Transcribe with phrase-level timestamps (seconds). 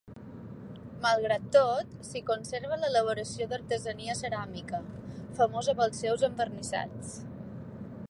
[1.01, 4.83] Malgrat tot s'hi conserva l'elaboració d'artesania ceràmica,
[5.41, 7.19] famosa pels seus envernissats.